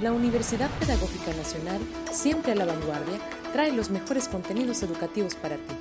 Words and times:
La 0.00 0.12
Universidad 0.12 0.70
Pedagógica 0.78 1.34
Nacional, 1.34 1.80
siempre 2.12 2.52
a 2.52 2.54
la 2.54 2.66
vanguardia, 2.66 3.18
trae 3.52 3.72
los 3.72 3.90
mejores 3.90 4.28
contenidos 4.28 4.84
educativos 4.84 5.34
para 5.34 5.56
ti. 5.56 5.74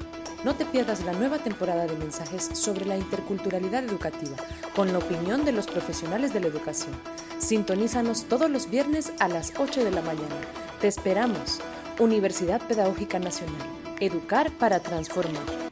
No 0.43 0.55
te 0.55 0.65
pierdas 0.65 1.03
la 1.05 1.13
nueva 1.13 1.37
temporada 1.37 1.85
de 1.85 1.95
mensajes 1.95 2.49
sobre 2.53 2.85
la 2.85 2.97
interculturalidad 2.97 3.83
educativa, 3.83 4.35
con 4.75 4.91
la 4.91 4.97
opinión 4.97 5.45
de 5.45 5.51
los 5.51 5.67
profesionales 5.67 6.33
de 6.33 6.39
la 6.39 6.47
educación. 6.47 6.95
Sintonízanos 7.37 8.23
todos 8.23 8.49
los 8.49 8.71
viernes 8.71 9.13
a 9.19 9.27
las 9.27 9.53
8 9.55 9.83
de 9.83 9.91
la 9.91 10.01
mañana. 10.01 10.35
Te 10.81 10.87
esperamos. 10.87 11.59
Universidad 11.99 12.59
Pedagógica 12.67 13.19
Nacional. 13.19 13.67
Educar 13.99 14.49
para 14.51 14.79
transformar. 14.79 15.66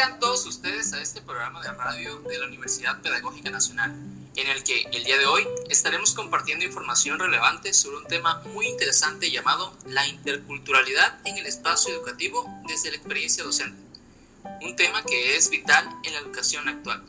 Sean 0.00 0.18
todos 0.18 0.46
ustedes 0.46 0.94
a 0.94 1.02
este 1.02 1.20
programa 1.20 1.60
de 1.60 1.70
radio 1.72 2.20
de 2.20 2.38
la 2.38 2.46
Universidad 2.46 3.02
Pedagógica 3.02 3.50
Nacional, 3.50 3.94
en 4.34 4.48
el 4.48 4.64
que 4.64 4.84
el 4.94 5.04
día 5.04 5.18
de 5.18 5.26
hoy 5.26 5.46
estaremos 5.68 6.14
compartiendo 6.14 6.64
información 6.64 7.18
relevante 7.18 7.74
sobre 7.74 7.98
un 7.98 8.06
tema 8.06 8.40
muy 8.54 8.66
interesante 8.66 9.30
llamado 9.30 9.76
la 9.84 10.08
interculturalidad 10.08 11.18
en 11.26 11.36
el 11.36 11.44
espacio 11.44 11.94
educativo 11.94 12.48
desde 12.66 12.88
la 12.88 12.96
experiencia 12.96 13.44
docente, 13.44 13.78
un 14.62 14.74
tema 14.74 15.02
que 15.02 15.36
es 15.36 15.50
vital 15.50 15.86
en 16.02 16.14
la 16.14 16.20
educación 16.20 16.66
actual. 16.66 17.02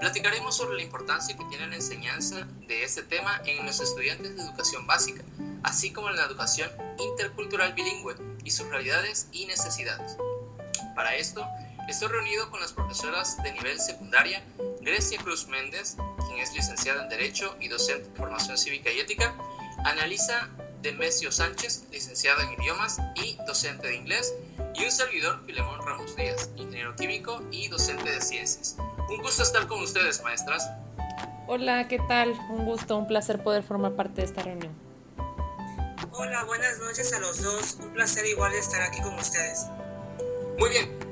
Platicaremos 0.00 0.56
sobre 0.56 0.74
la 0.74 0.82
importancia 0.82 1.38
que 1.38 1.44
tiene 1.44 1.68
la 1.68 1.76
enseñanza 1.76 2.48
de 2.66 2.82
este 2.82 3.04
tema 3.04 3.42
en 3.46 3.64
los 3.64 3.78
estudiantes 3.78 4.34
de 4.34 4.42
educación 4.42 4.88
básica, 4.88 5.22
así 5.62 5.92
como 5.92 6.10
en 6.10 6.16
la 6.16 6.24
educación 6.24 6.68
intercultural 6.98 7.74
bilingüe 7.74 8.16
y 8.42 8.50
sus 8.50 8.66
realidades 8.70 9.28
y 9.30 9.46
necesidades. 9.46 10.16
Para 10.96 11.14
esto, 11.14 11.46
estoy 11.88 12.08
reunido 12.08 12.50
con 12.50 12.60
las 12.60 12.72
profesoras 12.72 13.42
de 13.42 13.52
nivel 13.52 13.78
secundaria, 13.80 14.42
Grecia 14.80 15.18
Cruz 15.18 15.48
Méndez, 15.48 15.96
quien 16.26 16.38
es 16.38 16.52
licenciada 16.54 17.02
en 17.02 17.08
Derecho 17.08 17.56
y 17.60 17.68
docente 17.68 18.08
de 18.08 18.16
Formación 18.16 18.58
Cívica 18.58 18.90
y 18.90 19.00
Ética, 19.00 19.34
Analisa 19.84 20.48
Demesio 20.82 21.32
Sánchez, 21.32 21.84
licenciada 21.90 22.42
en 22.44 22.60
Idiomas 22.60 22.98
y 23.14 23.36
docente 23.46 23.88
de 23.88 23.96
Inglés, 23.96 24.34
y 24.74 24.84
un 24.84 24.90
servidor, 24.90 25.42
Filemón 25.46 25.80
Ramos 25.84 26.14
Díaz, 26.16 26.50
ingeniero 26.56 26.94
químico 26.96 27.42
y 27.50 27.68
docente 27.68 28.10
de 28.10 28.20
Ciencias. 28.20 28.76
Un 29.08 29.22
gusto 29.22 29.42
estar 29.42 29.66
con 29.66 29.82
ustedes, 29.82 30.22
maestras. 30.22 30.68
Hola, 31.46 31.88
¿qué 31.88 31.98
tal? 32.08 32.30
Un 32.50 32.64
gusto, 32.64 32.96
un 32.96 33.06
placer 33.06 33.42
poder 33.42 33.62
formar 33.62 33.92
parte 33.92 34.22
de 34.22 34.26
esta 34.26 34.42
reunión. 34.42 34.72
Hola, 36.10 36.44
buenas 36.44 36.78
noches 36.78 37.12
a 37.12 37.18
los 37.18 37.42
dos. 37.42 37.78
Un 37.80 37.92
placer 37.92 38.24
igual 38.26 38.54
estar 38.54 38.82
aquí 38.82 39.00
con 39.00 39.14
ustedes. 39.14 39.66
Muy 40.58 40.70
bien, 40.70 40.98
¿qué 40.98 41.03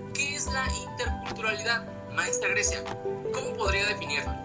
es 0.43 0.53
la 0.53 0.67
interculturalidad, 0.75 1.85
maestra 2.13 2.49
Grecia? 2.49 2.83
¿Cómo 3.33 3.53
podría 3.55 3.87
definirla? 3.87 4.45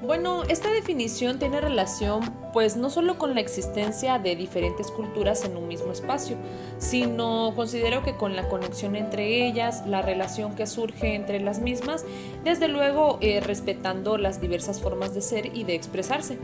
Bueno, 0.00 0.44
esta 0.44 0.70
definición 0.70 1.38
tiene 1.38 1.60
relación 1.60 2.32
pues 2.52 2.76
no 2.76 2.88
solo 2.88 3.18
con 3.18 3.34
la 3.34 3.40
existencia 3.40 4.18
de 4.18 4.34
diferentes 4.34 4.90
culturas 4.90 5.44
en 5.44 5.56
un 5.56 5.68
mismo 5.68 5.92
espacio, 5.92 6.36
sino 6.78 7.52
considero 7.54 8.02
que 8.02 8.16
con 8.16 8.34
la 8.34 8.48
conexión 8.48 8.96
entre 8.96 9.46
ellas, 9.46 9.82
la 9.86 10.02
relación 10.02 10.56
que 10.56 10.66
surge 10.66 11.14
entre 11.14 11.40
las 11.40 11.60
mismas, 11.60 12.04
desde 12.44 12.68
luego 12.68 13.18
eh, 13.20 13.40
respetando 13.40 14.18
las 14.18 14.40
diversas 14.40 14.80
formas 14.80 15.14
de 15.14 15.22
ser 15.22 15.56
y 15.56 15.64
de 15.64 15.74
expresarse. 15.74 16.38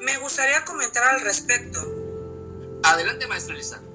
Me 0.00 0.18
gustaría 0.18 0.64
comentar 0.64 1.04
al 1.14 1.20
respecto. 1.22 1.80
Adelante, 2.82 3.26
maestra 3.26 3.54
Lisa. 3.54 3.85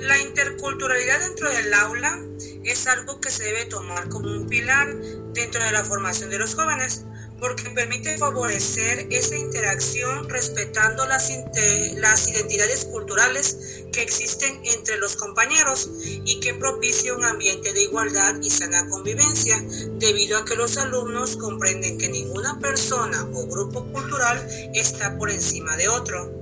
La 0.00 0.18
interculturalidad 0.18 1.20
dentro 1.20 1.50
del 1.50 1.72
aula 1.74 2.18
es 2.64 2.86
algo 2.86 3.20
que 3.20 3.30
se 3.30 3.44
debe 3.44 3.64
tomar 3.66 4.08
como 4.08 4.30
un 4.30 4.48
pilar 4.48 4.94
dentro 5.32 5.62
de 5.62 5.72
la 5.72 5.84
formación 5.84 6.30
de 6.30 6.38
los 6.38 6.54
jóvenes, 6.54 7.04
porque 7.40 7.70
permite 7.70 8.18
favorecer 8.18 9.06
esa 9.10 9.36
interacción 9.36 10.28
respetando 10.28 11.06
las, 11.06 11.30
las 11.96 12.28
identidades 12.28 12.84
culturales 12.86 13.84
que 13.92 14.02
existen 14.02 14.60
entre 14.64 14.98
los 14.98 15.16
compañeros 15.16 15.90
y 16.02 16.40
que 16.40 16.54
propicia 16.54 17.14
un 17.14 17.24
ambiente 17.24 17.72
de 17.72 17.82
igualdad 17.82 18.40
y 18.42 18.50
sana 18.50 18.88
convivencia, 18.88 19.62
debido 19.98 20.38
a 20.38 20.44
que 20.44 20.56
los 20.56 20.76
alumnos 20.78 21.36
comprenden 21.36 21.98
que 21.98 22.08
ninguna 22.08 22.58
persona 22.58 23.28
o 23.32 23.46
grupo 23.46 23.84
cultural 23.92 24.46
está 24.74 25.16
por 25.16 25.30
encima 25.30 25.76
de 25.76 25.88
otro. 25.88 26.37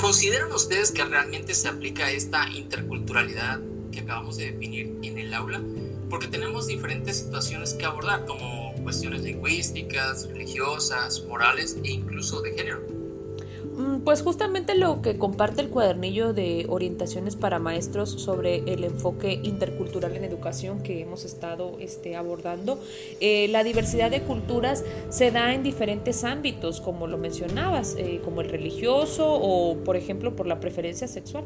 ¿Consideran 0.00 0.50
ustedes 0.52 0.92
que 0.92 1.04
realmente 1.04 1.54
se 1.54 1.68
aplica 1.68 2.10
esta 2.10 2.48
interculturalidad 2.48 3.60
que 3.92 4.00
acabamos 4.00 4.38
de 4.38 4.52
definir 4.52 4.98
en 5.02 5.18
el 5.18 5.34
aula? 5.34 5.60
Porque 6.08 6.26
tenemos 6.26 6.66
diferentes 6.66 7.18
situaciones 7.18 7.74
que 7.74 7.84
abordar, 7.84 8.24
como 8.24 8.74
cuestiones 8.82 9.20
lingüísticas, 9.22 10.26
religiosas, 10.26 11.22
morales 11.26 11.76
e 11.84 11.90
incluso 11.90 12.40
de 12.40 12.52
género. 12.52 12.99
Mm, 13.80 14.00
pues 14.00 14.20
justamente 14.20 14.74
lo 14.74 15.00
que 15.00 15.16
comparte 15.16 15.62
el 15.62 15.70
cuadernillo 15.70 16.34
de 16.34 16.66
orientaciones 16.68 17.34
para 17.34 17.58
maestros 17.58 18.10
sobre 18.10 18.56
el 18.70 18.84
enfoque 18.84 19.40
intercultural 19.42 20.14
en 20.16 20.24
educación 20.24 20.82
que 20.82 21.00
hemos 21.00 21.24
estado 21.24 21.78
este, 21.80 22.14
abordando. 22.14 22.78
Eh, 23.20 23.48
la 23.48 23.64
diversidad 23.64 24.10
de 24.10 24.20
culturas 24.20 24.84
se 25.08 25.30
da 25.30 25.54
en 25.54 25.62
diferentes 25.62 26.24
ámbitos, 26.24 26.82
como 26.82 27.06
lo 27.06 27.16
mencionabas, 27.16 27.96
eh, 27.96 28.20
como 28.22 28.42
el 28.42 28.50
religioso 28.50 29.32
o, 29.32 29.78
por 29.78 29.96
ejemplo, 29.96 30.36
por 30.36 30.46
la 30.46 30.60
preferencia 30.60 31.08
sexual. 31.08 31.44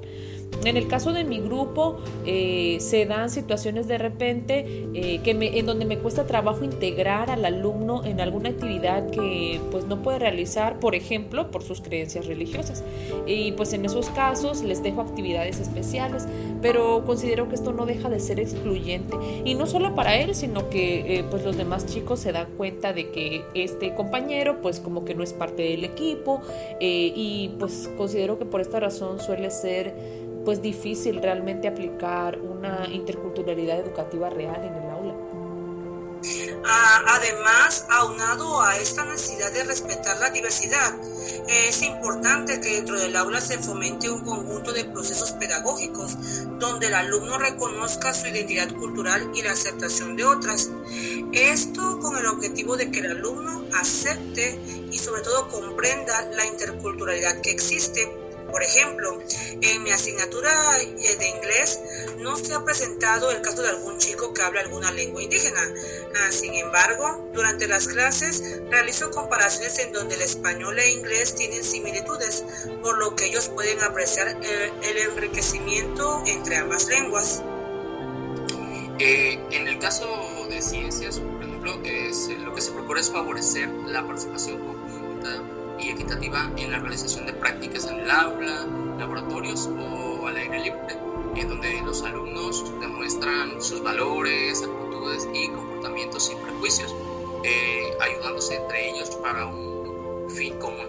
En 0.64 0.76
el 0.76 0.88
caso 0.88 1.12
de 1.12 1.22
mi 1.22 1.38
grupo, 1.38 1.98
eh, 2.26 2.78
se 2.80 3.06
dan 3.06 3.30
situaciones 3.30 3.86
de 3.86 3.98
repente 3.98 5.20
que 5.22 5.34
me, 5.34 5.58
en 5.58 5.66
donde 5.66 5.84
me 5.84 5.98
cuesta 5.98 6.26
trabajo 6.26 6.64
integrar 6.64 7.30
al 7.30 7.44
alumno 7.44 8.04
en 8.04 8.20
alguna 8.20 8.48
actividad 8.48 9.08
que 9.10 9.60
pues 9.70 9.86
no 9.86 10.02
puede 10.02 10.18
realizar, 10.18 10.80
por 10.80 10.94
ejemplo, 10.94 11.50
por 11.50 11.62
sus 11.62 11.80
creencias 11.80 12.23
religiosas. 12.26 12.82
Y 13.26 13.52
pues 13.52 13.72
en 13.72 13.84
esos 13.84 14.10
casos 14.10 14.62
les 14.62 14.82
dejo 14.82 15.00
actividades 15.00 15.60
especiales, 15.60 16.26
pero 16.62 17.04
considero 17.04 17.48
que 17.48 17.54
esto 17.54 17.72
no 17.72 17.86
deja 17.86 18.08
de 18.08 18.20
ser 18.20 18.40
excluyente. 18.40 19.16
Y 19.44 19.54
no 19.54 19.66
solo 19.66 19.94
para 19.94 20.16
él, 20.16 20.34
sino 20.34 20.68
que 20.70 21.18
eh, 21.18 21.24
pues 21.28 21.44
los 21.44 21.56
demás 21.56 21.86
chicos 21.86 22.20
se 22.20 22.32
dan 22.32 22.48
cuenta 22.56 22.92
de 22.92 23.10
que 23.10 23.44
este 23.54 23.94
compañero 23.94 24.60
pues 24.60 24.80
como 24.80 25.04
que 25.04 25.14
no 25.14 25.22
es 25.22 25.32
parte 25.32 25.62
del 25.62 25.84
equipo 25.84 26.40
eh, 26.80 27.12
y 27.14 27.54
pues 27.58 27.90
considero 27.96 28.38
que 28.38 28.44
por 28.44 28.60
esta 28.60 28.80
razón 28.80 29.20
suele 29.20 29.50
ser 29.50 29.94
pues 30.44 30.60
difícil 30.60 31.22
realmente 31.22 31.68
aplicar 31.68 32.38
una 32.38 32.86
interculturalidad 32.92 33.80
educativa 33.80 34.28
real 34.28 34.62
en 34.64 34.74
el 34.74 34.83
Además, 36.66 37.86
aunado 37.90 38.62
a 38.62 38.76
esta 38.78 39.04
necesidad 39.04 39.52
de 39.52 39.64
respetar 39.64 40.18
la 40.18 40.30
diversidad, 40.30 40.94
es 41.46 41.82
importante 41.82 42.60
que 42.60 42.76
dentro 42.76 42.98
del 42.98 43.16
aula 43.16 43.40
se 43.40 43.58
fomente 43.58 44.08
un 44.08 44.24
conjunto 44.24 44.72
de 44.72 44.84
procesos 44.84 45.32
pedagógicos 45.32 46.16
donde 46.58 46.86
el 46.86 46.94
alumno 46.94 47.38
reconozca 47.38 48.14
su 48.14 48.28
identidad 48.28 48.72
cultural 48.74 49.30
y 49.34 49.42
la 49.42 49.52
aceptación 49.52 50.16
de 50.16 50.24
otras. 50.24 50.70
Esto 51.32 51.98
con 52.00 52.16
el 52.16 52.26
objetivo 52.26 52.76
de 52.76 52.90
que 52.90 53.00
el 53.00 53.10
alumno 53.10 53.64
acepte 53.74 54.58
y 54.90 54.98
sobre 54.98 55.22
todo 55.22 55.48
comprenda 55.48 56.30
la 56.32 56.46
interculturalidad 56.46 57.40
que 57.40 57.50
existe 57.50 58.23
por 58.54 58.62
ejemplo, 58.62 59.20
en 59.62 59.82
mi 59.82 59.90
asignatura 59.90 60.52
eh, 60.80 61.16
de 61.18 61.28
inglés 61.28 61.80
no 62.18 62.36
se 62.36 62.54
ha 62.54 62.64
presentado 62.64 63.32
el 63.32 63.42
caso 63.42 63.62
de 63.62 63.70
algún 63.70 63.98
chico 63.98 64.32
que 64.32 64.42
habla 64.42 64.60
alguna 64.60 64.92
lengua 64.92 65.20
indígena. 65.20 65.60
Ah, 66.14 66.30
sin 66.30 66.54
embargo, 66.54 67.28
durante 67.34 67.66
las 67.66 67.88
clases 67.88 68.60
realizo 68.70 69.10
comparaciones 69.10 69.76
en 69.80 69.92
donde 69.92 70.14
el 70.14 70.22
español 70.22 70.78
e 70.78 70.88
inglés 70.88 71.34
tienen 71.34 71.64
similitudes, 71.64 72.44
por 72.80 72.96
lo 72.98 73.16
que 73.16 73.26
ellos 73.26 73.48
pueden 73.48 73.82
apreciar 73.82 74.28
el, 74.28 74.98
enriquecimiento 74.98 76.22
entre 76.24 76.58
ambas 76.58 76.86
lenguas. 76.86 77.42
Eh, 79.00 79.36
en 79.50 79.66
el 79.66 79.80
caso 79.80 80.06
de 80.48 80.62
ciencias, 80.62 81.18
por 81.18 81.42
ejemplo, 81.42 81.74
lo 81.74 82.54
que 82.54 82.60
se 82.60 82.70
procura 82.70 83.00
es 83.00 83.10
favorecer 83.10 83.68
la 83.88 84.06
participación 84.06 84.73
y 85.84 85.90
equitativa 85.90 86.50
en 86.56 86.72
la 86.72 86.78
realización 86.78 87.26
de 87.26 87.34
prácticas 87.34 87.86
en 87.86 88.00
el 88.00 88.10
aula, 88.10 88.66
laboratorios 88.98 89.66
o 89.66 90.26
al 90.26 90.36
aire 90.36 90.60
libre, 90.60 90.96
en 91.36 91.48
donde 91.48 91.80
los 91.82 92.02
alumnos 92.02 92.64
demuestran 92.80 93.60
sus 93.62 93.82
valores, 93.82 94.62
actitudes 94.62 95.28
y 95.34 95.48
comportamientos 95.48 96.26
sin 96.26 96.38
prejuicios, 96.38 96.94
eh, 97.44 97.92
ayudándose 98.00 98.56
entre 98.56 98.90
ellos 98.90 99.10
para 99.22 99.46
un 99.46 100.30
fin 100.30 100.58
común. 100.58 100.86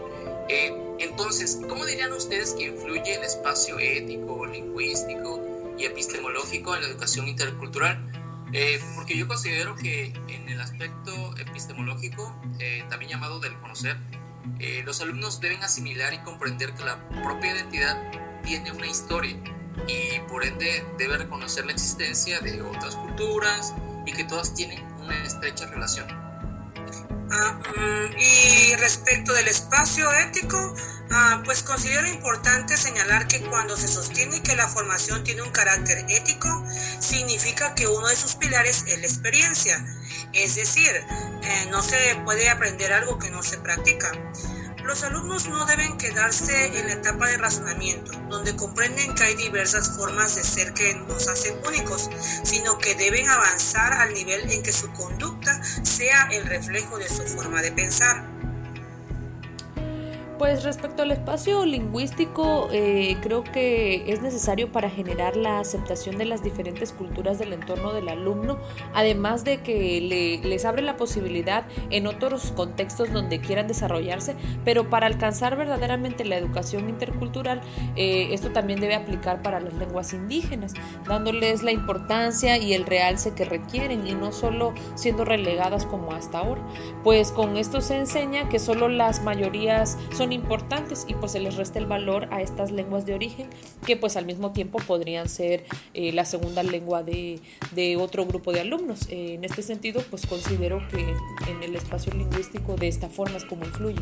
Eh, 0.47 0.73
entonces, 0.99 1.59
¿cómo 1.67 1.85
dirían 1.85 2.13
ustedes 2.13 2.53
que 2.53 2.67
influye 2.67 3.15
el 3.15 3.23
espacio 3.23 3.77
ético, 3.79 4.45
lingüístico 4.45 5.41
y 5.77 5.85
epistemológico 5.85 6.73
en 6.75 6.83
la 6.83 6.87
educación 6.87 7.27
intercultural? 7.27 7.99
Eh, 8.53 8.79
porque 8.95 9.17
yo 9.17 9.27
considero 9.27 9.75
que 9.75 10.13
en 10.29 10.47
el 10.47 10.61
aspecto 10.61 11.11
epistemológico, 11.37 12.33
también 12.89 13.11
llamado 13.11 13.39
del 13.39 13.53
conocer, 13.59 13.97
eh, 14.59 14.83
los 14.85 15.01
alumnos 15.01 15.41
deben 15.41 15.63
asimilar 15.63 16.13
y 16.13 16.19
comprender 16.19 16.73
que 16.73 16.83
la 16.83 16.97
propia 17.23 17.55
identidad 17.55 17.97
tiene 18.43 18.71
una 18.71 18.87
historia 18.87 19.35
y 19.87 20.19
por 20.29 20.45
ende 20.45 20.85
debe 20.97 21.17
reconocer 21.17 21.65
la 21.65 21.73
existencia 21.73 22.39
de 22.39 22.61
otras 22.61 22.95
culturas 22.95 23.73
y 24.05 24.13
que 24.13 24.23
todas 24.23 24.53
tienen 24.53 24.83
una 24.99 25.23
estrecha 25.23 25.65
relación. 25.67 26.07
Ah, 27.31 27.59
mm, 27.75 28.17
y 28.17 28.75
respecto 28.75 29.33
del 29.33 29.47
espacio 29.47 30.11
ético, 30.13 30.75
ah, 31.11 31.41
pues 31.43 31.63
considero 31.63 32.07
importante 32.07 32.77
señalar 32.77 33.27
que 33.27 33.41
cuando 33.41 33.75
se 33.75 33.87
sostiene 33.87 34.41
que 34.43 34.55
la 34.55 34.67
formación 34.67 35.23
tiene 35.23 35.41
un 35.41 35.51
carácter 35.51 36.05
ético, 36.09 36.63
significa 36.99 37.73
que 37.73 37.87
uno 37.87 38.07
de 38.07 38.15
sus 38.15 38.35
pilares 38.35 38.85
es 38.87 38.99
la 38.99 39.05
experiencia. 39.05 39.83
Es 40.35 40.55
decir, 40.55 40.91
no 41.71 41.81
se 41.81 41.97
puede 42.25 42.49
aprender 42.49 42.91
algo 42.93 43.17
que 43.17 43.29
no 43.29 43.41
se 43.41 43.57
practica. 43.57 44.11
Los 44.83 45.01
alumnos 45.03 45.47
no 45.47 45.65
deben 45.65 45.97
quedarse 45.97 46.77
en 46.77 46.85
la 46.87 46.93
etapa 46.93 47.27
de 47.27 47.37
razonamiento, 47.37 48.11
donde 48.29 48.55
comprenden 48.55 49.15
que 49.15 49.23
hay 49.23 49.35
diversas 49.35 49.95
formas 49.95 50.35
de 50.35 50.43
ser 50.43 50.73
que 50.73 50.93
nos 50.93 51.27
hacen 51.27 51.55
únicos, 51.65 52.09
sino 52.43 52.77
que 52.77 52.93
deben 52.93 53.27
avanzar 53.27 53.93
al 53.93 54.13
nivel 54.13 54.51
en 54.51 54.61
que 54.61 54.71
su 54.71 54.91
conducta 54.93 55.59
sea 55.83 56.27
el 56.31 56.45
reflejo 56.45 56.99
de 56.99 57.09
su 57.09 57.23
forma 57.23 57.63
de 57.63 57.71
pensar. 57.71 58.34
Pues 60.37 60.65
respecto 60.65 61.03
al 61.03 61.11
espacio 61.11 61.65
lingüístico, 61.65 62.67
eh, 62.69 63.15
creo 63.21 63.45
que 63.45 64.11
es 64.11 64.21
necesario 64.21 64.69
para 64.69 64.89
generar 64.89 65.37
la 65.37 65.59
aceptación 65.59 66.17
de 66.17 66.25
las 66.25 66.43
diferentes 66.43 66.91
culturas 66.91 67.39
del 67.39 67.53
entorno 67.53 67.93
del 67.93 68.09
alumno, 68.09 68.57
además 68.93 69.45
de 69.45 69.61
que 69.61 70.01
le, 70.01 70.37
les 70.39 70.65
abre 70.65 70.81
la 70.81 70.97
posibilidad 70.97 71.65
en 71.89 72.05
otros 72.05 72.51
contextos 72.51 73.13
donde 73.13 73.39
quieran 73.39 73.67
desarrollarse, 73.67 74.35
pero 74.65 74.89
para 74.89 75.07
alcanzar 75.07 75.55
verdaderamente 75.55 76.25
la 76.25 76.35
educación 76.35 76.89
intercultural, 76.89 77.61
eh, 77.95 78.27
esto 78.31 78.51
también 78.51 78.81
debe 78.81 78.95
aplicar 78.95 79.41
para 79.41 79.61
las 79.61 79.73
lenguas 79.75 80.11
indígenas, 80.11 80.73
dándoles 81.07 81.63
la 81.63 81.71
importancia 81.71 82.57
y 82.57 82.73
el 82.73 82.85
realce 82.85 83.33
que 83.33 83.45
requieren 83.45 84.05
y 84.05 84.15
no 84.15 84.33
solo 84.33 84.73
siendo 84.95 85.23
relegadas 85.23 85.85
como 85.85 86.11
hasta 86.11 86.39
ahora. 86.39 86.61
Pues 87.05 87.31
con 87.31 87.55
esto 87.55 87.79
se 87.79 87.95
enseña 87.95 88.49
que 88.49 88.59
solo 88.59 88.89
las 88.89 89.23
mayorías 89.23 89.97
son 90.11 90.24
importantes 90.31 91.05
y 91.07 91.13
pues 91.13 91.31
se 91.31 91.39
les 91.39 91.55
resta 91.55 91.79
el 91.79 91.85
valor 91.85 92.27
a 92.31 92.41
estas 92.41 92.71
lenguas 92.71 93.05
de 93.05 93.13
origen 93.13 93.49
que 93.85 93.97
pues 93.97 94.17
al 94.17 94.25
mismo 94.25 94.51
tiempo 94.51 94.79
podrían 94.79 95.29
ser 95.29 95.65
eh, 95.93 96.11
la 96.11 96.25
segunda 96.25 96.63
lengua 96.63 97.03
de, 97.03 97.39
de, 97.71 97.97
otro 97.97 98.25
grupo 98.25 98.51
de 98.51 98.61
alumnos. 98.61 99.07
Eh, 99.09 99.35
en 99.35 99.43
este 99.43 99.61
sentido 99.61 100.03
pues 100.09 100.25
considero 100.25 100.85
que 100.89 101.15
en 101.49 101.63
el 101.63 101.75
espacio 101.75 102.13
lingüístico 102.13 102.75
de 102.75 102.87
esta 102.87 103.09
forma 103.09 103.37
es 103.37 103.45
como 103.45 103.65
influye. 103.65 104.01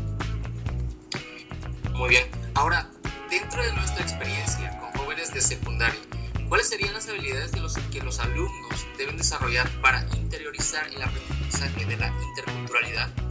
Muy 1.94 2.08
bien, 2.08 2.24
ahora 2.54 2.90
dentro 3.30 3.62
de 3.62 3.72
nuestra 3.72 4.02
experiencia 4.02 4.78
con 4.80 5.00
jóvenes 5.00 5.32
de 5.32 5.40
secundaria, 5.40 6.00
¿cuáles 6.48 6.68
serían 6.68 6.92
las 6.92 7.08
habilidades 7.08 7.52
de 7.52 7.60
los 7.60 7.74
que 7.74 8.00
los 8.00 8.18
alumnos 8.20 8.86
deben 8.98 9.16
desarrollar 9.16 9.68
para 9.80 10.04
interiorizar 10.16 10.86
el 10.88 11.02
aprendizaje 11.02 11.84
de 11.86 11.96
la 11.96 12.12
interculturalidad? 12.30 13.23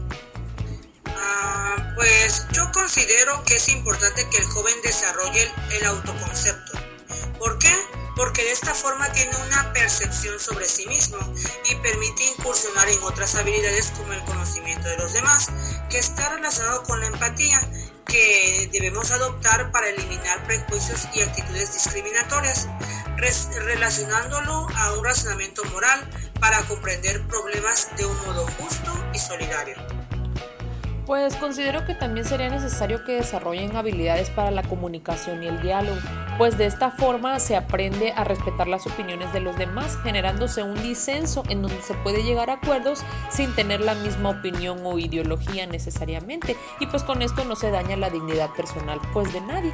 Pues 1.96 2.48
yo 2.52 2.72
considero 2.72 3.44
que 3.44 3.56
es 3.56 3.70
importante 3.70 4.28
que 4.30 4.38
el 4.38 4.46
joven 4.46 4.75
desarrolle 4.81 5.52
el, 5.72 5.86
autoconcepto. 5.86 6.74
¿Por 7.38 7.58
qué? 7.60 7.72
Porque 8.16 8.44
de 8.44 8.52
esta 8.52 8.74
forma 8.74 9.12
tiene 9.12 9.36
una 9.48 9.74
percepción 9.74 10.40
sobre 10.40 10.68
sí 10.68 10.88
mismo 10.88 11.18
y 11.70 11.75
permite 11.75 12.24
incursionar 12.25 12.90
en 12.90 13.02
otras 13.04 13.36
habilidades 13.36 13.92
como 13.92 14.14
el 14.14 14.24
conocimiento 14.24 14.88
de 14.88 14.98
los 14.98 15.14
demás, 15.14 15.50
que 15.90 16.00
está 16.00 16.30
relacionado 16.30 16.84
con 16.84 17.00
la 17.00 17.08
empatía 17.08 17.60
que 18.06 18.70
debemos 18.72 19.12
adoptar 19.12 19.72
para 19.72 19.90
eliminar 19.90 20.44
prejuicios 20.46 21.08
y 21.14 21.22
actitudes 21.22 21.74
discriminatorias, 21.74 22.68
relacionándolo 23.18 24.68
a 24.75 24.94
un 24.94 25.06
razonamiento 25.06 25.64
moral 25.66 26.08
para 26.40 26.62
comprender 26.64 27.25
problemas 27.28 27.90
de 27.98 28.06
un 28.06 28.18
modo 28.25 28.46
justo 28.58 28.92
y 29.14 29.20
solidario. 29.20 29.93
Pues 31.05 31.35
considero 31.35 31.85
que 31.85 31.95
también 31.95 32.25
sería 32.25 32.50
necesario 32.50 33.03
que 33.03 33.15
desarrollen 33.15 33.75
habilidades 33.75 34.29
para 34.29 34.51
la 34.51 34.63
comunicación 34.63 35.44
y 35.44 35.47
el 35.47 35.61
diálogo, 35.61 36.00
pues 36.38 36.57
de 36.57 36.65
esta 36.65 36.91
forma 36.91 37.39
se 37.39 37.57
aprende 37.57 38.13
a 38.13 38.23
respetar 38.23 38.67
las 38.67 38.88
opiniones 38.88 39.33
de 39.33 39.41
los 39.41 39.57
demás, 39.57 40.00
generándose 40.01 40.63
un 40.63 40.81
disenso 40.81 41.44
en 41.50 41.61
donde 41.61 41.81
se 41.81 41.94
puede 41.95 42.23
llegar 42.23 42.50
a 42.50 42.53
acuerdos 42.53 43.03
sin 43.29 43.53
tener 43.53 43.81
la 43.81 43.95
misma 43.95 44.29
opinión 44.29 44.79
o 44.85 44.97
ideología 44.97 45.67
necesariamente, 45.67 46.55
y 46.79 46.88
pues 46.88 47.03
con 47.03 47.21
esto 47.21 47.44
no 47.44 47.57
se 47.57 47.69
daña 47.69 47.97
la 47.97 48.09
dignidad 48.09 48.51
personal 48.51 49.01
pues 49.11 49.33
de 49.33 49.41
nadie. 49.41 49.73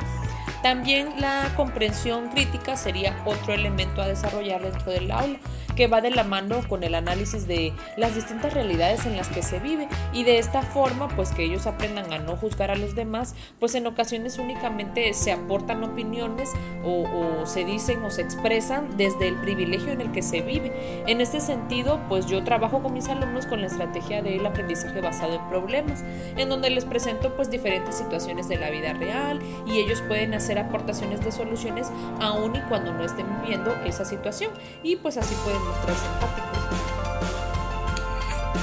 También 0.61 1.09
la 1.19 1.53
comprensión 1.55 2.29
crítica 2.29 2.75
sería 2.75 3.15
otro 3.25 3.53
elemento 3.53 4.01
a 4.01 4.07
desarrollar 4.07 4.61
dentro 4.61 4.91
del 4.91 5.09
aula, 5.11 5.39
que 5.75 5.87
va 5.87 6.01
de 6.01 6.11
la 6.11 6.25
mano 6.25 6.59
con 6.67 6.83
el 6.83 6.93
análisis 6.93 7.47
de 7.47 7.71
las 7.95 8.13
distintas 8.13 8.53
realidades 8.53 9.05
en 9.05 9.15
las 9.15 9.29
que 9.29 9.41
se 9.41 9.59
vive 9.59 9.87
y 10.11 10.23
de 10.23 10.37
esta 10.37 10.61
forma 10.61 11.07
pues 11.15 11.31
que 11.31 11.45
ellos 11.45 11.67
aprendan 11.67 12.11
a 12.11 12.19
no 12.19 12.35
juzgar 12.35 12.69
a 12.69 12.75
los 12.75 12.95
demás, 12.95 13.33
pues 13.59 13.75
en 13.75 13.87
ocasiones 13.87 14.39
únicamente 14.39 15.13
se 15.13 15.31
aportan 15.31 15.81
opiniones 15.83 16.49
o, 16.83 17.45
se 17.45 17.63
dicen 17.63 18.03
o 18.03 18.09
se 18.09 18.21
expresan 18.21 18.97
desde 18.97 19.29
el 19.29 19.35
privilegio 19.35 19.93
en 19.93 20.01
el 20.01 20.11
que 20.11 20.21
se 20.21 20.41
vive. 20.41 21.03
En 21.07 21.21
este 21.21 21.39
sentido 21.39 22.01
pues 22.09 22.25
yo 22.25 22.43
trabajo 22.43 22.83
con 22.83 22.91
mis 22.91 23.07
alumnos 23.07 23.45
con 23.45 23.61
la 23.61 23.67
estrategia 23.67 24.21
del 24.21 24.45
aprendizaje 24.45 24.99
basado 24.99 25.35
en 25.35 25.47
problemas, 25.47 26.03
en 26.35 26.49
donde 26.49 26.69
les 26.69 26.83
presento 26.83 27.33
pues 27.37 27.49
diferentes 27.49 27.95
situaciones 27.95 28.49
de 28.49 28.57
la 28.57 28.69
vida 28.69 28.91
real 28.91 29.39
y 29.65 29.79
ellos 29.79 30.01
pueden 30.01 30.33
hacer 30.33 30.48
aportaciones 30.57 31.23
de 31.23 31.31
soluciones 31.31 31.91
aun 32.19 32.55
y 32.55 32.61
cuando 32.61 32.93
no 32.93 33.03
estén 33.03 33.27
viviendo 33.41 33.75
esa 33.85 34.05
situación 34.05 34.51
y 34.81 34.95
pues 34.95 35.17
así 35.17 35.35
pueden 35.43 35.61
mostrarse 35.63 36.05
empáticos. 36.05 36.49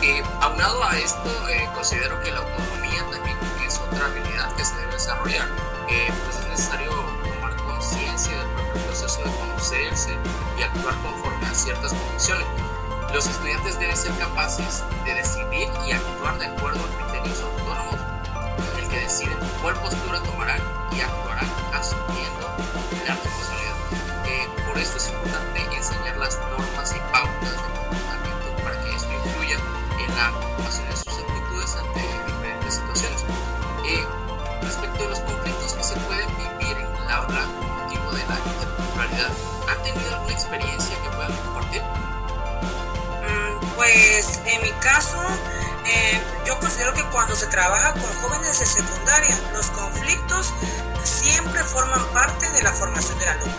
Eh, 0.02 0.22
aunado 0.40 0.84
a 0.84 0.96
esto, 0.98 1.30
eh, 1.50 1.68
considero 1.74 2.20
que 2.22 2.30
la 2.30 2.38
autonomía 2.38 3.04
también 3.10 3.36
es 3.66 3.78
otra 3.78 4.06
habilidad 4.06 4.54
que 4.54 4.64
se 4.64 4.76
debe 4.76 4.92
desarrollar. 4.92 5.48
Eh, 5.88 6.12
pues 6.24 6.38
es 6.38 6.48
necesario 6.48 6.90
tomar 6.90 7.56
conciencia 7.56 8.36
del 8.36 8.48
propio 8.48 8.82
proceso 8.82 9.22
de 9.24 9.30
conocerse 9.30 10.10
y 10.58 10.62
actuar 10.62 10.94
conforme 11.02 11.46
a 11.46 11.54
ciertas 11.54 11.92
condiciones. 11.92 12.46
Los 13.12 13.26
estudiantes 13.26 13.78
deben 13.78 13.96
ser 13.96 14.12
capaces 14.18 14.82
de 15.04 15.14
decidir 15.14 15.68
y 15.86 15.92
actuar 15.92 16.38
de 16.38 16.46
acuerdo 16.46 16.80
a 16.80 17.04
criterios 17.04 17.40
autónomos 17.40 18.15
que 18.96 19.02
deciden 19.02 19.36
cuál 19.60 19.74
postura 19.80 20.20
tomarán 20.22 20.60
y 20.92 21.00
actuarán 21.00 21.50
asumiendo 21.74 22.48
la 23.06 23.14
responsabilidad. 23.14 23.76
Eh, 24.24 24.48
por 24.66 24.78
esto 24.78 24.96
es 24.96 25.08
importante 25.08 25.60
enseñar 25.76 26.16
las 26.16 26.38
normas 26.50 26.94
y 26.96 27.00
pautas 27.12 27.50
de 27.50 27.68
comportamiento 27.76 28.64
para 28.64 28.80
que 28.80 28.96
esto 28.96 29.12
influya 29.12 29.58
en 30.00 30.16
la 30.16 30.30
ocupación 30.30 30.88
de 30.88 30.96
sus 30.96 31.12
actitudes 31.12 31.76
ante 31.76 32.00
diferentes 32.26 32.74
situaciones. 32.74 33.24
Eh, 33.84 34.04
respecto 34.62 35.04
a 35.04 35.08
los 35.08 35.20
conflictos 35.20 35.74
que 35.74 35.84
se 35.84 35.96
pueden 36.00 36.28
vivir 36.36 36.76
en 36.78 36.96
el 36.96 37.10
aula 37.10 37.44
con 37.58 37.68
motivo 37.68 38.10
de 38.12 38.24
la 38.24 38.36
interculturalidad, 38.48 39.32
¿han 39.68 39.82
tenido 39.82 40.14
alguna 40.14 40.32
experiencia 40.32 40.96
que 41.02 41.08
puedan 41.10 41.32
compartir? 41.44 41.82
Mm, 43.20 43.74
pues 43.76 44.40
en 44.46 44.62
mi 44.62 44.70
caso, 44.80 45.20
eh, 45.86 46.20
yo 46.46 46.58
considero 46.58 46.94
que 46.94 47.04
cuando 47.04 47.36
se 47.36 47.46
trabaja 47.46 47.92
con 47.92 48.12
jóvenes 48.22 48.58
de 48.58 48.66
secundaria, 48.66 49.38
los 49.52 49.70
conflictos 49.70 50.52
siempre 51.04 51.62
forman 51.62 52.04
parte 52.12 52.50
de 52.50 52.62
la 52.62 52.72
formación 52.72 53.18
del 53.18 53.28
alumno. 53.28 53.54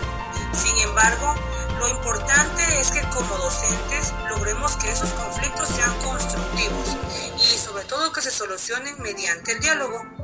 Sin 0.54 0.78
embargo, 0.80 1.36
lo 1.80 1.88
importante 1.90 2.64
es 2.80 2.92
que 2.92 3.02
como 3.10 3.38
docentes 3.38 4.14
logremos 4.30 4.76
que 4.78 4.92
esos 4.92 5.12
conflictos 5.14 5.70
sean 5.70 5.94
constructivos 6.00 6.98
y 7.36 7.58
sobre 7.58 7.86
todo 7.86 8.12
que 8.12 8.22
se 8.22 8.32
solucionen 8.32 9.00
mediante 9.02 9.52
el 9.52 9.60
diálogo. 9.60 10.17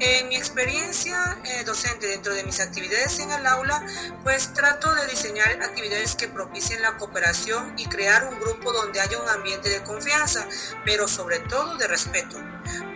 En 0.00 0.28
mi 0.28 0.36
experiencia 0.36 1.38
eh, 1.44 1.64
docente 1.64 2.06
dentro 2.06 2.34
de 2.34 2.44
mis 2.44 2.60
actividades 2.60 3.18
en 3.18 3.30
el 3.30 3.46
aula, 3.46 3.84
pues 4.22 4.52
trato 4.52 4.94
de 4.94 5.06
diseñar 5.06 5.50
actividades 5.62 6.16
que 6.16 6.28
propicien 6.28 6.82
la 6.82 6.96
cooperación 6.96 7.74
y 7.78 7.86
crear 7.86 8.24
un 8.24 8.38
grupo 8.40 8.72
donde 8.72 9.00
haya 9.00 9.18
un 9.18 9.28
ambiente 9.28 9.68
de 9.68 9.82
confianza, 9.82 10.46
pero 10.84 11.08
sobre 11.08 11.38
todo 11.40 11.76
de 11.76 11.86
respeto. 11.86 12.38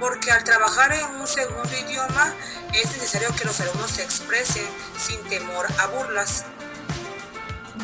Porque 0.01 0.31
al 0.31 0.45
trabajar 0.45 0.93
en 0.93 1.21
un 1.21 1.27
segundo 1.27 1.71
idioma 1.87 2.35
es 2.75 2.91
necesario 2.93 3.35
que 3.37 3.45
los 3.45 3.61
alumnos 3.61 3.91
se 3.91 4.03
expresen 4.03 4.67
sin 4.97 5.23
temor 5.29 5.67
a 5.79 5.87
burlas. 5.87 6.45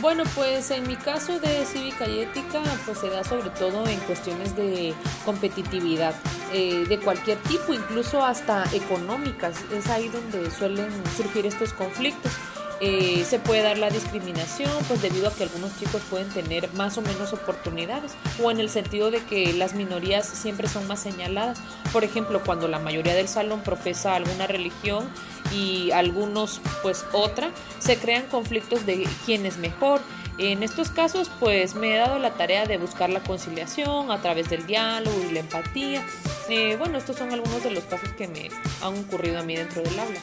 Bueno, 0.00 0.24
pues 0.34 0.70
en 0.70 0.86
mi 0.86 0.96
caso 0.96 1.38
de 1.40 1.64
cívica 1.64 2.06
y 2.08 2.20
ética, 2.20 2.62
pues 2.84 2.98
se 2.98 3.08
da 3.08 3.24
sobre 3.24 3.50
todo 3.50 3.86
en 3.86 3.98
cuestiones 4.00 4.54
de 4.56 4.94
competitividad, 5.24 6.14
eh, 6.52 6.84
de 6.88 6.98
cualquier 6.98 7.38
tipo, 7.38 7.72
incluso 7.72 8.22
hasta 8.22 8.64
económicas. 8.72 9.56
Es 9.72 9.88
ahí 9.88 10.08
donde 10.08 10.50
suelen 10.50 10.90
surgir 11.16 11.46
estos 11.46 11.72
conflictos. 11.72 12.32
Eh, 12.80 13.24
se 13.26 13.38
puede 13.38 13.62
dar 13.62 13.78
la 13.78 13.88
discriminación, 13.88 14.70
pues 14.88 15.00
debido 15.00 15.28
a 15.28 15.34
que 15.34 15.44
algunos 15.44 15.78
chicos 15.78 16.02
pueden 16.10 16.28
tener 16.28 16.72
más 16.74 16.98
o 16.98 17.02
menos 17.02 17.32
oportunidades, 17.32 18.12
o 18.42 18.50
en 18.50 18.58
el 18.60 18.68
sentido 18.68 19.10
de 19.10 19.24
que 19.24 19.52
las 19.52 19.74
minorías 19.74 20.26
siempre 20.26 20.68
son 20.68 20.86
más 20.88 21.00
señaladas. 21.00 21.58
Por 21.92 22.04
ejemplo, 22.04 22.42
cuando 22.44 22.68
la 22.68 22.80
mayoría 22.80 23.14
del 23.14 23.28
salón 23.28 23.62
profesa 23.62 24.16
alguna 24.16 24.46
religión 24.46 25.08
y 25.54 25.90
algunos 25.92 26.60
pues 26.82 27.04
otra, 27.12 27.50
se 27.78 27.96
crean 27.96 28.26
conflictos 28.26 28.84
de 28.86 29.06
quién 29.24 29.46
es 29.46 29.56
mejor 29.56 30.00
En 30.36 30.64
estos 30.64 30.90
casos, 30.90 31.30
pues 31.38 31.76
me 31.76 31.94
he 31.94 31.98
dado 31.98 32.18
la 32.18 32.34
tarea 32.34 32.66
de 32.66 32.76
buscar 32.76 33.08
la 33.08 33.20
conciliación 33.20 34.10
a 34.10 34.20
través 34.20 34.50
del 34.50 34.66
diálogo 34.66 35.16
y 35.28 35.32
la 35.32 35.40
empatía. 35.40 36.04
Eh, 36.48 36.74
bueno, 36.76 36.98
estos 36.98 37.16
son 37.16 37.32
algunos 37.32 37.62
de 37.62 37.70
los 37.70 37.84
casos 37.84 38.08
que 38.18 38.26
me 38.26 38.50
han 38.82 38.98
ocurrido 38.98 39.38
a 39.38 39.42
mí 39.42 39.54
dentro 39.54 39.82
del 39.82 39.96
aula. 39.96 40.18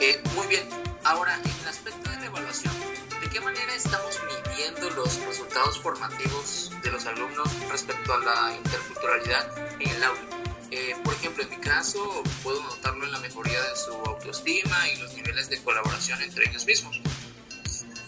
Eh, 0.00 0.20
muy 0.34 0.48
bien. 0.48 0.68
Ahora, 1.04 1.38
en 1.44 1.62
el 1.62 1.68
aspecto 1.68 2.10
de 2.10 2.16
la 2.16 2.26
evaluación, 2.26 2.74
¿de 3.20 3.30
qué 3.30 3.40
manera 3.40 3.72
estamos 3.72 4.18
midiendo 4.26 4.90
los 4.90 5.24
resultados 5.26 5.78
formativos 5.78 6.72
de 6.82 6.90
los 6.90 7.06
alumnos 7.06 7.48
respecto 7.70 8.14
a 8.14 8.18
la 8.18 8.56
interculturalidad 8.56 9.78
en 9.78 9.90
el 9.90 10.02
aula? 10.02 10.43
Eh, 10.70 10.96
por 11.04 11.14
ejemplo, 11.14 11.44
en 11.44 11.50
mi 11.50 11.58
caso, 11.58 12.22
puedo 12.42 12.62
notarlo 12.62 13.04
en 13.04 13.12
la 13.12 13.18
mejoría 13.20 13.60
de 13.60 13.76
su 13.76 13.92
autoestima 13.92 14.88
y 14.88 14.96
los 14.96 15.14
niveles 15.14 15.48
de 15.48 15.62
colaboración 15.62 16.20
entre 16.22 16.48
ellos 16.48 16.64
mismos. 16.66 17.00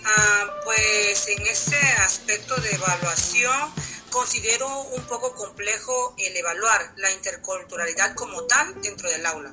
Ah, 0.04 0.46
pues 0.64 1.28
en 1.36 1.46
ese 1.46 1.76
aspecto 1.76 2.56
de 2.56 2.70
evaluación 2.72 3.72
considero 4.16 4.66
un 4.96 5.04
poco 5.04 5.34
complejo 5.34 6.14
el 6.16 6.34
evaluar 6.34 6.94
la 6.96 7.12
interculturalidad 7.12 8.14
como 8.14 8.44
tal 8.44 8.80
dentro 8.80 9.10
del 9.10 9.26
aula, 9.26 9.52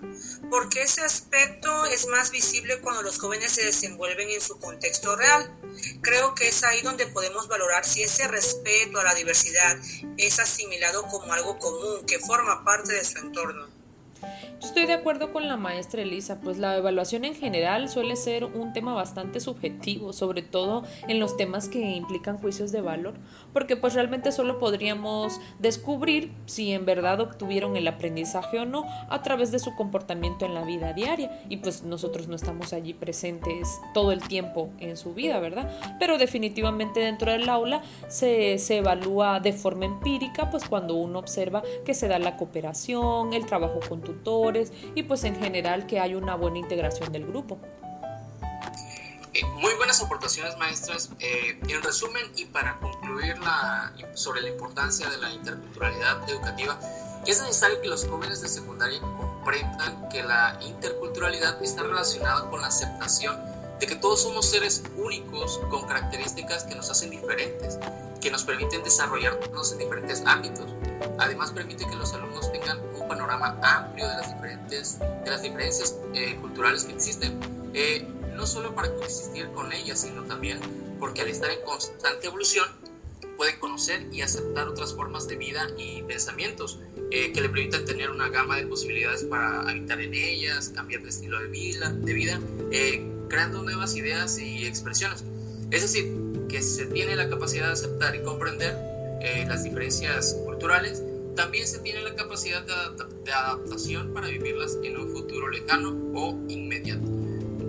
porque 0.49 0.83
ese 0.83 1.01
aspecto 1.01 1.85
es 1.87 2.07
más 2.07 2.31
visible 2.31 2.79
cuando 2.79 3.01
los 3.01 3.19
jóvenes 3.19 3.51
se 3.51 3.65
desenvuelven 3.65 4.29
en 4.29 4.39
su 4.39 4.57
contexto 4.59 5.17
real. 5.17 5.53
Creo 6.01 6.33
que 6.33 6.47
es 6.47 6.63
ahí 6.63 6.81
donde 6.81 7.07
podemos 7.07 7.49
valorar 7.49 7.83
si 7.83 8.03
ese 8.03 8.25
respeto 8.29 9.01
a 9.01 9.03
la 9.03 9.15
diversidad 9.15 9.77
es 10.17 10.39
asimilado 10.39 11.07
como 11.07 11.33
algo 11.33 11.59
común 11.59 12.05
que 12.05 12.19
forma 12.19 12.63
parte 12.63 12.93
de 12.93 13.03
su 13.03 13.17
entorno. 13.17 13.72
Estoy 14.63 14.85
de 14.85 14.93
acuerdo 14.93 15.33
con 15.33 15.49
la 15.49 15.57
maestra 15.57 16.03
Elisa, 16.03 16.39
pues 16.39 16.57
la 16.57 16.77
evaluación 16.77 17.25
en 17.25 17.35
general 17.35 17.89
suele 17.89 18.15
ser 18.15 18.45
un 18.45 18.71
tema 18.71 18.93
bastante 18.93 19.41
subjetivo, 19.41 20.13
sobre 20.13 20.41
todo 20.41 20.83
en 21.09 21.19
los 21.19 21.35
temas 21.35 21.67
que 21.67 21.81
implican 21.81 22.37
juicios 22.37 22.71
de 22.71 22.79
valor, 22.79 23.13
porque 23.51 23.75
pues 23.75 23.93
realmente 23.93 24.31
solo 24.31 24.59
podríamos 24.59 25.41
descubrir 25.59 26.31
si 26.45 26.71
en 26.71 26.85
verdad 26.85 27.19
obtuvieron 27.19 27.75
el 27.75 27.89
aprendizaje 27.89 28.57
o 28.57 28.65
no 28.65 28.85
a 29.09 29.21
través 29.21 29.51
de 29.51 29.59
su 29.59 29.75
comportamiento 29.75 30.45
en 30.45 30.53
la 30.53 30.63
vida 30.63 30.93
diaria 30.93 31.41
y 31.49 31.57
pues 31.57 31.83
nosotros 31.83 32.29
no 32.29 32.35
estamos 32.35 32.71
allí 32.71 32.93
presentes 32.93 33.81
todo 33.93 34.13
el 34.13 34.21
tiempo 34.21 34.69
en 34.79 34.95
su 34.95 35.13
vida, 35.13 35.41
¿verdad? 35.41 35.69
Pero 35.99 36.17
definitivamente 36.17 37.01
dentro 37.01 37.33
del 37.33 37.49
aula 37.49 37.81
se, 38.07 38.57
se 38.59 38.77
evalúa 38.77 39.41
de 39.41 39.51
forma 39.51 39.83
empírica, 39.83 40.49
pues 40.49 40.63
cuando 40.69 40.95
uno 40.95 41.19
observa 41.19 41.63
que 41.83 41.93
se 41.93 42.07
da 42.07 42.17
la 42.17 42.37
cooperación, 42.37 43.33
el 43.33 43.45
trabajo 43.45 43.81
con 43.89 43.99
tutores, 44.01 44.52
y 44.95 45.03
pues 45.03 45.23
en 45.23 45.35
general 45.35 45.85
que 45.85 45.99
hay 45.99 46.15
una 46.15 46.35
buena 46.35 46.59
integración 46.59 47.11
del 47.11 47.25
grupo. 47.25 47.59
Eh, 49.33 49.43
muy 49.55 49.73
buenas 49.75 50.01
aportaciones 50.01 50.55
maestras. 50.57 51.09
Eh, 51.19 51.59
en 51.67 51.81
resumen 51.81 52.23
y 52.35 52.45
para 52.45 52.77
concluir 52.79 53.37
la, 53.39 53.91
sobre 54.13 54.41
la 54.41 54.49
importancia 54.49 55.09
de 55.09 55.17
la 55.17 55.31
interculturalidad 55.31 56.29
educativa, 56.29 56.79
es 57.25 57.41
necesario 57.41 57.81
que 57.81 57.87
los 57.87 58.05
jóvenes 58.05 58.41
de 58.41 58.49
secundaria 58.49 58.99
comprendan 58.99 60.09
que 60.09 60.21
la 60.21 60.59
interculturalidad 60.61 61.61
está 61.63 61.83
relacionada 61.83 62.49
con 62.49 62.61
la 62.61 62.67
aceptación 62.67 63.52
de 63.83 63.87
que 63.87 63.95
todos 63.97 64.21
somos 64.21 64.45
seres 64.45 64.81
únicos 64.95 65.59
con 65.69 65.85
características 65.85 66.63
que 66.63 66.73
nos 66.73 66.89
hacen 66.89 67.09
diferentes, 67.09 67.77
que 68.21 68.31
nos 68.31 68.45
permiten 68.45 68.81
desarrollarnos 68.81 69.73
en 69.73 69.77
diferentes 69.77 70.23
ámbitos. 70.25 70.73
Además 71.19 71.51
permite 71.51 71.85
que 71.85 71.95
los 71.97 72.13
alumnos 72.13 72.49
tengan 72.53 72.79
un 72.79 73.05
panorama 73.09 73.59
amplio 73.61 74.07
de 74.07 74.15
las, 74.15 74.33
diferentes, 74.33 74.99
de 74.99 75.29
las 75.29 75.41
diferencias 75.41 75.97
eh, 76.13 76.37
culturales 76.39 76.85
que 76.85 76.93
existen, 76.93 77.37
eh, 77.73 78.07
no 78.33 78.47
solo 78.47 78.73
para 78.73 78.89
coexistir 78.93 79.51
con 79.51 79.73
ellas, 79.73 79.99
sino 79.99 80.23
también 80.23 80.61
porque 80.97 81.23
al 81.23 81.27
estar 81.27 81.51
en 81.51 81.61
constante 81.65 82.27
evolución 82.27 82.69
pueden 83.35 83.59
conocer 83.59 84.07
y 84.13 84.21
aceptar 84.21 84.69
otras 84.69 84.93
formas 84.93 85.27
de 85.27 85.35
vida 85.35 85.67
y 85.77 86.03
pensamientos 86.03 86.79
eh, 87.11 87.33
que 87.33 87.41
le 87.41 87.49
permitan 87.49 87.83
tener 87.83 88.11
una 88.11 88.29
gama 88.29 88.55
de 88.55 88.65
posibilidades 88.65 89.25
para 89.25 89.69
habitar 89.69 89.99
en 89.99 90.13
ellas, 90.13 90.69
cambiar 90.69 91.01
de 91.01 91.09
estilo 91.09 91.41
de 91.41 91.47
vida, 91.47 91.89
de 91.89 92.13
vida 92.13 92.39
creando 93.33 93.63
nuevas 93.63 93.95
ideas 93.95 94.37
y 94.37 94.67
expresiones. 94.67 95.23
Es 95.71 95.81
decir, 95.81 96.15
que 96.47 96.61
se 96.61 96.85
tiene 96.85 97.15
la 97.15 97.29
capacidad 97.29 97.65
de 97.65 97.73
aceptar 97.73 98.15
y 98.15 98.21
comprender 98.21 98.77
las 99.47 99.63
diferencias 99.63 100.33
culturales 100.45 101.01
también 101.35 101.67
se 101.67 101.79
tiene 101.79 102.01
la 102.01 102.13
capacidad 102.15 102.63
de, 102.63 103.31
adaptación 103.31 104.13
para 104.13 104.27
vivirlas 104.27 104.77
en 104.83 104.97
un 104.97 105.09
futuro 105.09 105.49
lejano 105.49 105.97
o 106.13 106.37
inmediato. 106.47 107.07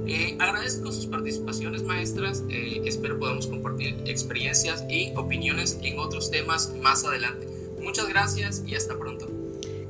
Eh, 0.07 0.37
agradezco 0.39 0.93
sus 0.93 1.07
participaciones 1.07 1.83
maestras, 1.83 2.43
eh, 2.51 2.83
espero 2.85 3.19
podamos 3.19 3.47
compartir 3.47 4.03
experiencias 4.05 4.85
y 4.91 5.13
opiniones 5.17 5.79
en 5.83 5.99
otros 5.99 6.31
temas 6.31 6.75
más 6.83 7.05
adelante. 7.05 7.49
Muchas 7.81 8.09
gracias 8.09 8.63
y 8.67 8.75
hasta 8.75 8.99
pronto. 8.99 9.44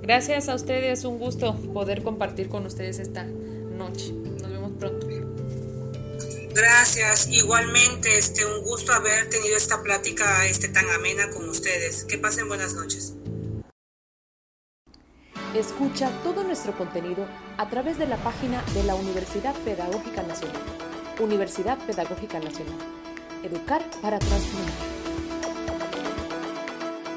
Gracias 0.04 0.50
a 0.50 0.54
ustedes, 0.54 1.06
un 1.06 1.18
gusto 1.18 1.56
poder 1.72 2.02
compartir 2.02 2.50
con 2.50 2.66
ustedes 2.66 2.98
esta 2.98 3.24
noche. 3.24 4.12
Nos 4.12 4.50
vemos 4.50 4.72
pronto. 4.78 5.06
Gracias, 6.54 7.28
igualmente, 7.30 8.18
este, 8.18 8.44
un 8.44 8.62
gusto 8.64 8.92
haber 8.92 9.30
tenido 9.30 9.56
esta 9.56 9.82
plática 9.82 10.44
este, 10.44 10.68
tan 10.68 10.90
amena 10.90 11.30
con 11.30 11.48
ustedes. 11.48 12.04
Que 12.04 12.18
pasen 12.18 12.48
buenas 12.48 12.74
noches. 12.74 13.14
Escucha 15.54 16.10
todo 16.22 16.44
nuestro 16.44 16.76
contenido 16.76 17.26
a 17.56 17.70
través 17.70 17.96
de 17.96 18.06
la 18.06 18.18
página 18.18 18.62
de 18.74 18.82
la 18.82 18.94
Universidad 18.96 19.54
Pedagógica 19.64 20.22
Nacional. 20.22 20.62
Universidad 21.18 21.78
Pedagógica 21.86 22.40
Nacional. 22.40 22.76
Educar 23.42 23.82
para 24.02 24.18
transformar. 24.18 24.93